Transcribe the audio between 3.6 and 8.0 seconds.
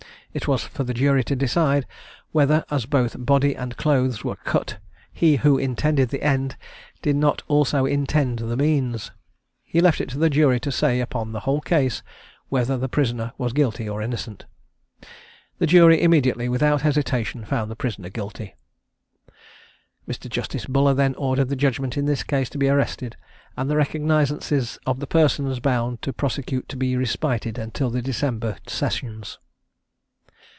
clothes were cut, he who intended the end did not also